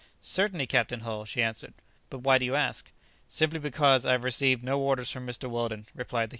"Certainly, 0.19 0.65
Captain 0.65 1.01
Hull," 1.01 1.25
she 1.25 1.43
answered; 1.43 1.75
"but 2.09 2.23
why 2.23 2.39
do 2.39 2.45
you 2.45 2.55
ask?" 2.55 2.91
"Simply 3.27 3.59
because 3.59 4.03
I 4.03 4.13
have 4.13 4.23
received 4.23 4.63
no 4.63 4.81
orders 4.81 5.11
from 5.11 5.27
Mr. 5.27 5.47
Weldon," 5.47 5.85
replied 5.93 6.21
the 6.21 6.23
captain. 6.23 6.29